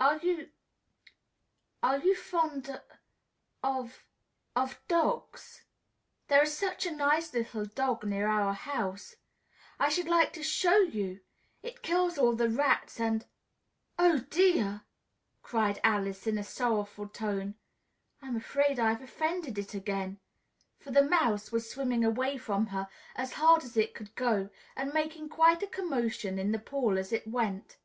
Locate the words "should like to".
9.90-10.42